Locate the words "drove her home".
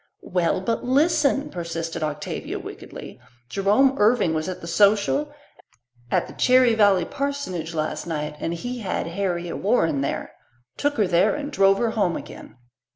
11.51-12.17